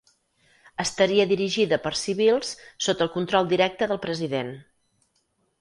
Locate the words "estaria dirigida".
0.83-1.79